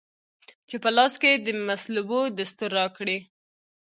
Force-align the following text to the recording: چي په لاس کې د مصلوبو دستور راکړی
چي 0.67 0.75
په 0.83 0.89
لاس 0.97 1.13
کې 1.21 1.31
د 1.45 1.47
مصلوبو 1.67 2.19
دستور 2.37 2.71
راکړی 2.79 3.17